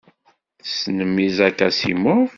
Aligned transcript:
Tessnem 0.61 1.15
Isaac 1.27 1.59
Asimov? 1.67 2.27